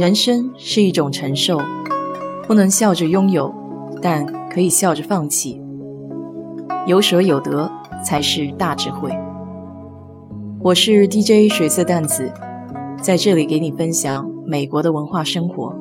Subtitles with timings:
[0.00, 1.58] 人生是一种承受，
[2.46, 3.54] 不能笑着拥有，
[4.00, 5.60] 但可以笑着放弃。
[6.86, 7.70] 有舍有得
[8.02, 9.10] 才是大智慧。
[10.62, 12.32] 我是 DJ 水色淡子，
[13.02, 15.76] 在这里给你分享美国的文化生活。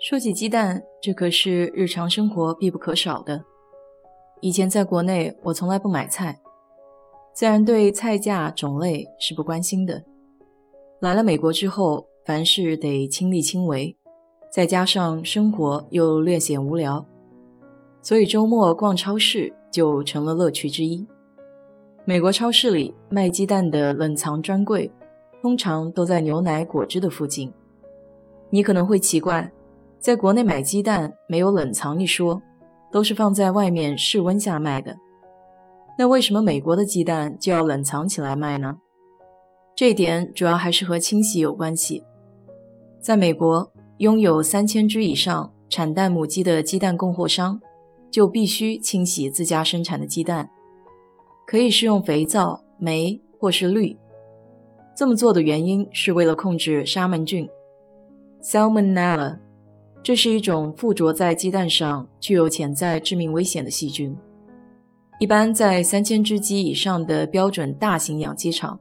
[0.00, 3.44] 说起鸡蛋，这可是日常生活必不可少的。
[4.40, 6.38] 以前在国内，我从来不买菜。
[7.34, 10.02] 自然对菜价种类是不关心的。
[11.00, 13.96] 来了美国之后，凡事得亲力亲为，
[14.50, 17.04] 再加上生活又略显无聊，
[18.02, 21.06] 所以周末逛超市就成了乐趣之一。
[22.04, 24.90] 美国超市里卖鸡蛋的冷藏专柜，
[25.40, 27.52] 通常都在牛奶果汁的附近。
[28.50, 29.50] 你可能会奇怪，
[29.98, 32.42] 在国内买鸡蛋没有冷藏一说，
[32.92, 34.96] 都是放在外面室温下卖的。
[35.98, 38.78] 那为什么美国的鸡蛋就要冷藏起来卖呢？
[39.76, 42.02] 这一点主要还是和清洗有关系。
[43.00, 47.60] 在美国，拥有三千只以上产蛋母鸡的鸡蛋供货商
[48.10, 50.48] 就必须清洗自家生产的鸡蛋，
[51.46, 53.96] 可以是用肥皂、酶或是氯。
[54.96, 57.48] 这么做的原因是为了控制沙门菌
[58.42, 59.38] （Salmonella），
[60.02, 64.16] 这是一种附着在鸡蛋上、具有潜在致命危险的细菌。
[65.22, 68.76] 一般在三千只鸡以上的标准大型养鸡场，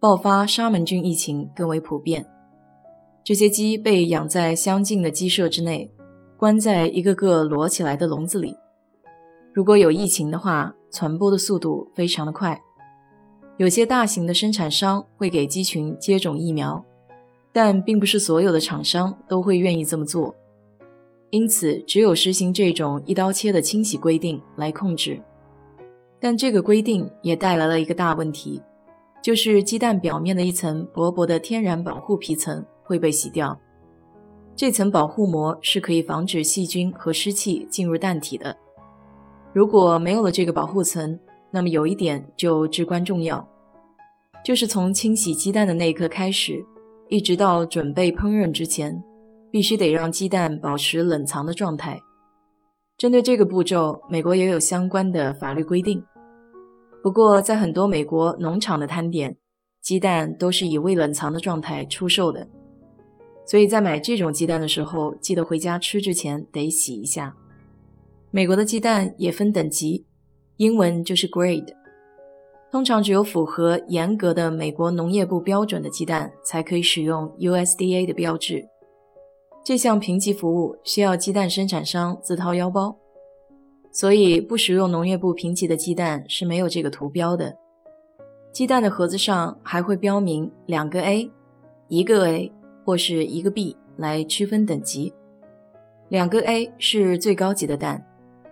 [0.00, 2.24] 爆发沙门菌疫情更为普遍。
[3.22, 5.92] 这些鸡被养在相近的鸡舍之内，
[6.38, 8.56] 关在一个个摞起来的笼子里。
[9.52, 12.58] 如果有疫情的话，传播的速度非常的快。
[13.58, 16.82] 有些大型的生产商会给鸡群接种疫苗，
[17.52, 20.34] 但并不是所有的厂商都会愿意这么做。
[21.28, 25.20] 因此，只有实行这种一刀切的清洗规定来控制。
[26.20, 28.62] 但这个规定也带来了一个大问题，
[29.22, 33.58] 就是鸡蛋表面的一层薄薄的天然保护皮层会被洗掉。
[34.56, 38.56] 这层保护膜是可以防止细菌和湿气进入蛋体的。
[39.52, 41.18] 如果没有了这个保护层，
[41.50, 43.46] 那么有一点就至关重要，
[44.44, 46.64] 就是从清洗鸡蛋的那一刻开始，
[47.08, 49.02] 一直到准备烹饪之前，
[49.50, 52.00] 必须得让鸡蛋保持冷藏的状态。
[52.96, 56.02] 针对这个步骤，美国也有相关的法律规定。
[57.02, 59.36] 不过，在很多美国农场的摊点，
[59.82, 62.48] 鸡蛋都是以未冷藏的状态出售的，
[63.44, 67.34] 所以在买这种鸡蛋的时候，记得回家吃之前得洗一下。
[68.30, 70.06] 美国的鸡蛋也分等级，
[70.58, 71.74] 英文就是 grade，
[72.70, 78.64] 通常只有符合严格的美国农业部标准的鸡蛋才可以使用 USDA 的标志。
[79.64, 82.94] 这项评级服务需要鸡蛋生产商自掏腰包。
[83.90, 87.56] 所以，不使用农业部评级的鸡蛋是没有这个图标的。
[88.52, 91.30] 鸡蛋的盒子上还会标明两个 A、
[91.88, 92.52] 一个 A
[92.84, 95.14] 或是一个 B 来区分等级。
[96.10, 98.04] 两个 A 是最高级的蛋，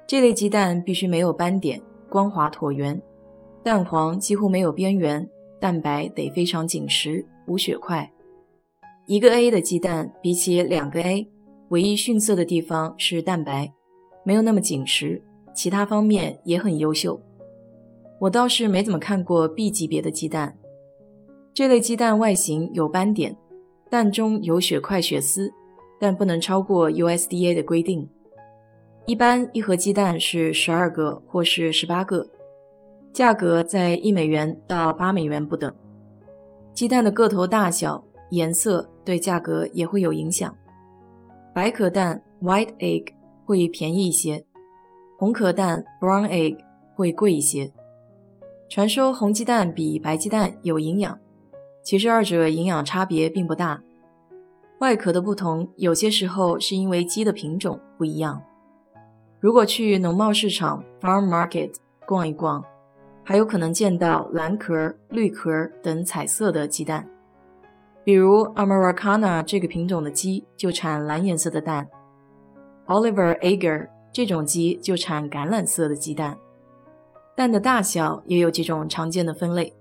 [0.07, 3.01] 这类鸡蛋必须没有斑点、光滑椭圆，
[3.63, 5.29] 蛋黄几乎没有边缘，
[5.61, 8.11] 蛋白得非常紧实，无血块。
[9.13, 11.29] 一个 A 的鸡蛋比起两个 A，
[11.69, 13.71] 唯一逊色的地方是蛋白，
[14.25, 15.23] 没有那么紧实。
[15.55, 17.21] 其他方面也很优秀，
[18.19, 20.57] 我倒是没怎么看过 B 级别的鸡蛋。
[21.53, 23.37] 这类鸡蛋外形有斑点，
[23.91, 25.53] 蛋中有血块血丝，
[26.01, 28.09] 但不能超过 USDA 的规定。
[29.05, 32.27] 一般一盒鸡蛋是十二个或是十八个，
[33.13, 35.71] 价格在一美元到八美元不等。
[36.73, 40.55] 鸡蛋的个头大小、颜色对价格也会有影响。
[41.55, 43.13] 白壳蛋 （White Egg）
[43.45, 44.43] 会便宜一些。
[45.19, 46.57] 红壳蛋 （brown egg）
[46.95, 47.71] 会贵一些。
[48.71, 51.19] 传说红鸡蛋比白鸡蛋有营养，
[51.83, 53.83] 其实二者营养差别并不大。
[54.81, 58.43] 外壳的不同，有些时候是因为鸡的品种不一样。
[59.41, 61.75] 如果去农贸市场 （farm market）
[62.07, 62.65] 逛一逛，
[63.23, 67.07] 还有可能见到蓝壳、绿壳等彩色的鸡蛋。
[68.05, 71.89] 比如 Americana 这个品种的鸡就产蓝颜色的蛋。
[72.87, 73.89] Oliver Ager。
[74.15, 76.37] 这种鸡就产橄榄色的鸡蛋，
[77.35, 79.75] 蛋的大小也有几种常见的分类：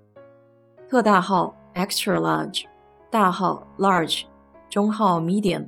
[0.88, 2.64] 特大号 （extra large）、
[3.10, 4.24] 大号 （large）、
[4.70, 5.66] 中号 （medium）。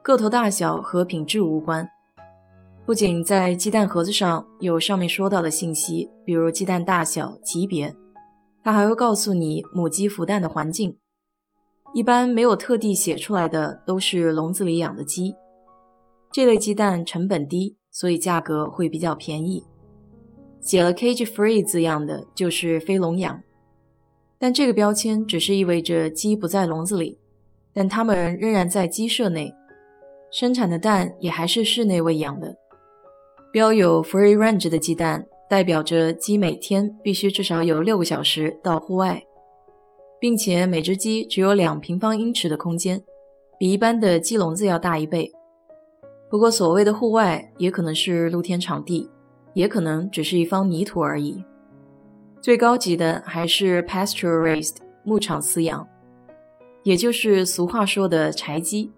[0.00, 1.90] 个头大小和品质无关，
[2.84, 7.92] 不仅在鸡蛋盒子上有上面说到的信息，比如鸡蛋大小、级别，
[8.62, 10.96] 它还会告诉你母鸡孵蛋的环境。
[11.94, 15.34] 一般没有特地写出来的，都是笼子里养的鸡。
[16.30, 19.64] 这类鸡蛋成本低，所以价格会比较便宜。
[20.60, 23.40] 写了 “cage free” 字样的就是非笼养，
[24.38, 27.18] 但这个标签只是意味着鸡不在笼子里，
[27.72, 29.54] 但它们仍然在鸡舍内，
[30.30, 32.54] 生产的蛋也还是室内喂养的。
[33.52, 39.22] 标有 free range 的鸡蛋，代表着鸡每天必须至少有六个小时到户外，
[40.20, 43.02] 并且每只鸡只有两平方英尺的空间，
[43.58, 45.32] 比一般的鸡笼子要大一倍。
[46.28, 49.08] 不过，所谓的户外也可能是露天场地，
[49.54, 51.44] 也可能只是一方泥土而已。
[52.40, 55.86] 最高级的还是 pasture raised 牧场饲养，
[56.82, 58.90] 也就是俗话说的柴鸡。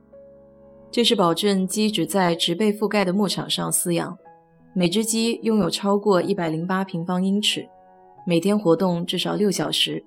[0.91, 4.17] 这是保证鸡只在植被覆盖的牧场上饲养。
[4.75, 7.69] 每只鸡拥有超过一百零八平方英尺，
[8.27, 10.03] 每天活动至少六小时。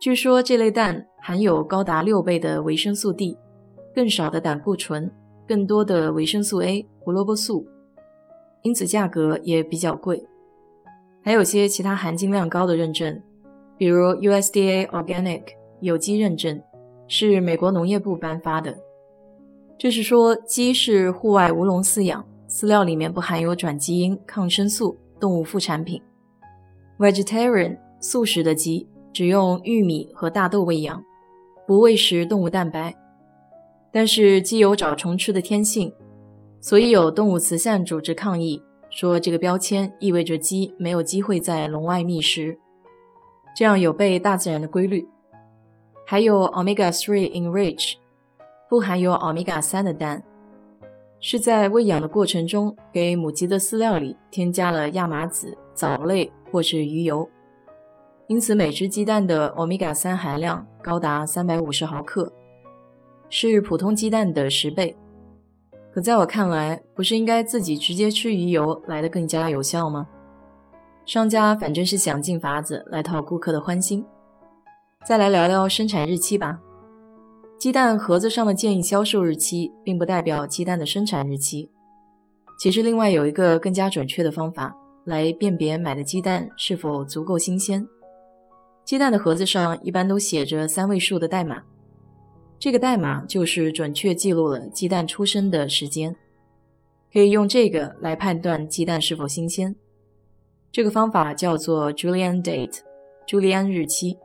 [0.00, 3.36] 据说这类蛋含有高达六倍的维生素 D，
[3.92, 5.10] 更少的胆固醇，
[5.46, 7.66] 更多的维生素 A、胡萝卜素，
[8.62, 10.24] 因此价格也比较贵。
[11.20, 13.20] 还有些其他含金量高的认证，
[13.76, 15.42] 比如 USDA Organic
[15.80, 16.62] 有机认证，
[17.08, 18.78] 是美国农业部颁发的。
[19.76, 22.24] 这是说鸡是户外无笼饲养。
[22.48, 26.00] 饲料里面不含有转基因、抗生素、动物副产品。
[26.98, 31.02] Vegetarian 素食的鸡只用玉米和大豆喂养，
[31.66, 32.94] 不喂食动物蛋白。
[33.90, 35.92] 但是鸡有找虫吃的天性，
[36.60, 42.58] 所以有动物慈善组织抗议说，这个标签意味着鸡没有机会在笼外觅食，
[43.56, 45.06] 这样有悖大自然的规律。
[46.06, 47.94] 还有 Omega Three Enrich
[48.68, 50.22] 不含有 Omega 三的蛋。
[51.20, 57.28] 是在喂养的过程中，给母鸡的饲料里添加了亚麻籽、藻类或是鱼油，
[58.28, 62.30] 因此每只鸡蛋的欧米伽三含量高达三百五十毫克，
[63.30, 64.94] 是普通鸡蛋的十倍。
[65.90, 70.06] 可在我看来，不是应该自己直接吃鱼油来的更加有效吗？
[71.06, 74.04] 商家反正是想尽法子来讨顾客的欢心。
[75.06, 76.60] 再来聊聊生产日期吧。
[77.56, 81.70] 鸡蛋盒子上的建议销售日期，并不代表鸡蛋的生产日期。
[82.58, 84.76] 其实，另外有一个更加准确的方法
[85.06, 87.88] 来辨别买的鸡蛋是否足够新鲜。
[88.88, 91.62] 鸡蛋的盒子上一般都写着三位数的代码，
[92.58, 96.16] 这个代码就是准确记录了鸡蛋出生的时间，
[97.12, 99.76] 可以用这个来判断鸡蛋是否新鲜。
[100.72, 102.78] 这个方法叫做 Julian Date，
[103.26, 104.16] 朱利安日期。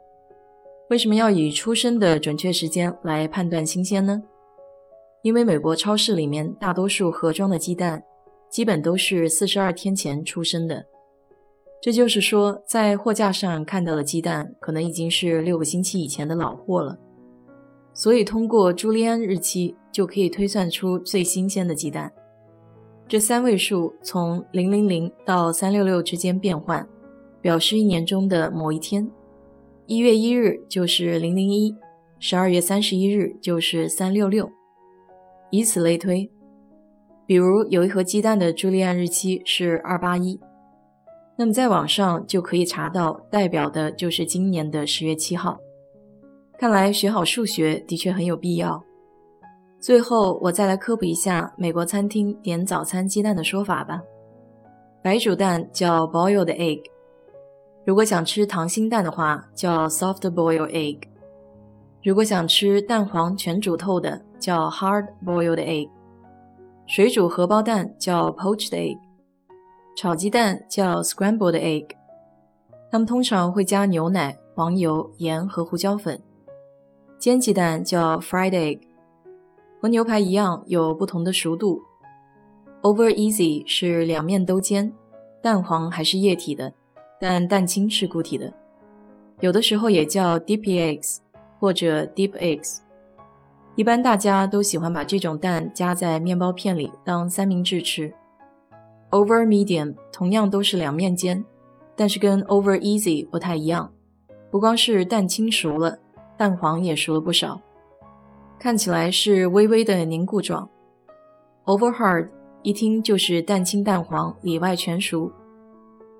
[0.89, 4.23] 为什么要以出生的准确时间来判断新鲜呢？
[5.23, 8.01] 因为美国超市里面大多数盒装的鸡蛋，
[8.49, 10.85] 基本都是四十二天前出生的。
[11.83, 16.97] 这就是说，在货架上看到的鸡蛋，可能已经是六个星期以前的老货了。
[17.93, 22.09] 所以，通过朱利安日期就可以推算出最新鲜的鸡蛋。
[23.05, 26.87] 这三位数从零零零到三六六之间变换，
[27.41, 29.05] 表示一年中的某一天。
[29.85, 31.75] 一月一日就是零零一，
[32.17, 34.49] 十二月三十一日就是三六六，
[35.51, 36.31] 以此类推。
[37.25, 40.39] 比如有一盒鸡蛋的朱利安日期是二八一，
[41.35, 45.57] 那么在网上就可以查到，代表的就是今年的十月七号。
[46.59, 48.81] 看来学好数学的确很有必要。
[49.79, 54.01] 最后我再来科普一下美国餐厅点早餐鸡蛋的说法吧。
[55.01, 56.81] 白煮蛋叫 boiled egg。
[57.85, 61.01] 如果想吃溏心蛋的话，叫 soft boiled egg；
[62.01, 65.89] 如果想吃蛋黄全煮透的，叫 hard boiled egg；
[66.87, 68.97] 水煮荷包蛋叫 poached egg；
[69.95, 71.87] 炒鸡蛋叫 scrambled egg。
[72.91, 76.21] 它们通常会加牛奶、黄油、盐和胡椒粉。
[77.17, 78.79] 煎鸡蛋叫 fried egg，
[79.81, 81.81] 和牛排一样有不同的熟度。
[82.81, 84.93] Over easy 是两面都煎，
[85.41, 86.73] 蛋黄还是液体的。
[87.19, 88.51] 但蛋清是固体的，
[89.39, 91.19] 有的时候也叫 deep eggs
[91.57, 92.79] 或者 deep eggs。
[93.75, 98.13] 一般大家都喜欢把这种蛋夹在面包片里当三明治吃。
[99.13, 101.45] Over medium 同样都是两面煎，
[101.95, 103.93] 但是跟 over easy 不太一样，
[104.49, 105.99] 不光是蛋清熟了，
[106.35, 107.61] 蛋黄也熟了不少，
[108.57, 110.67] 看起来是微微的凝固状。
[111.65, 112.29] Over hard
[112.63, 115.31] 一听就是蛋清蛋黄里外全熟。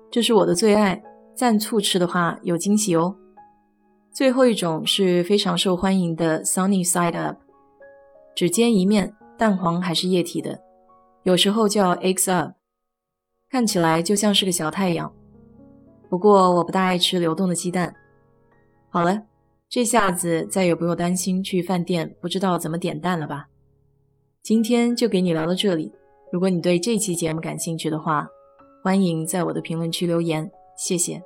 [0.08, 1.02] 这是我的最爱，
[1.36, 3.16] 蘸醋吃的话有惊喜哦。
[4.12, 7.38] 最后一种是非常受欢迎的 Sunny Side Up，
[8.36, 10.60] 只煎一面，蛋黄还是液体的，
[11.24, 12.52] 有时候叫 Eggs Up，
[13.54, 15.14] 看起来就像是个小太阳。
[16.10, 17.94] 不过我不大爱吃流动的鸡蛋。
[18.88, 19.22] 好了，
[19.68, 23.46] 这下子再也不用担心去饭店不知道怎么点蛋了吧？
[24.42, 25.92] 今天就给你聊到这里。
[26.32, 28.26] 如果你对这期节目感兴趣的话，
[28.82, 31.22] 欢迎在我的评论区留言，谢谢。